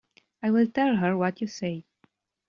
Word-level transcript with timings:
I 0.41 0.49
will 0.49 0.65
tell 0.65 0.95
her 0.95 1.15
what 1.15 1.41
you 1.41 1.45
say. 1.47 1.85